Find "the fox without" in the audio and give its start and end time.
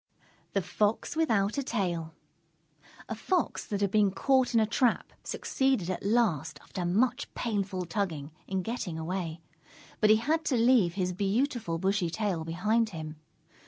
0.53-1.59